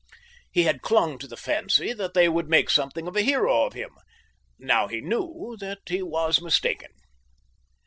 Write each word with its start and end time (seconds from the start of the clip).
He 0.51 0.63
had 0.63 0.81
clung 0.81 1.19
to 1.19 1.27
the 1.27 1.37
fancy 1.37 1.93
that 1.93 2.15
they 2.15 2.27
would 2.27 2.49
make 2.49 2.71
something 2.71 3.07
of 3.07 3.15
a 3.15 3.21
hero 3.21 3.65
of 3.67 3.73
him. 3.73 3.91
Now 4.57 4.87
he 4.87 4.99
knew 4.99 5.55
that 5.59 5.77
he 5.89 6.01
was 6.01 6.41
mistaken. 6.41 6.89